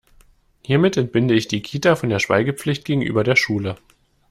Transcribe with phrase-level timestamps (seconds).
[0.63, 3.75] Hiermit entbinde ich die Kita von der Schweigepflicht gegenüber der Schule.